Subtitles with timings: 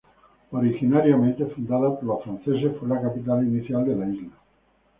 [0.49, 4.29] Originariamente fundada por los franceses, fue la capital inicial de la isla.